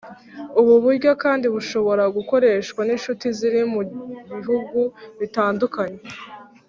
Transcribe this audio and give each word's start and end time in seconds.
ubu 0.59 0.73
buryo 0.83 1.11
kandi 1.23 1.45
bushobora 1.55 2.03
gukoreshwa 2.15 2.81
n’inshuti 2.83 3.25
ziri 3.37 3.61
mu 3.73 3.81
bihugu 4.33 4.79
bitandukanye 5.19 5.99